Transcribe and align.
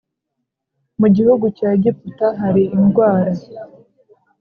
mu 0.99 1.07
gihugu 1.15 1.45
cya 1.57 1.67
Egiputa 1.77 2.27
hari 2.41 2.63
indwara 2.75 3.31